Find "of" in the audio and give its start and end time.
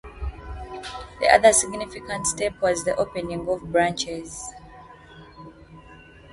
3.47-3.71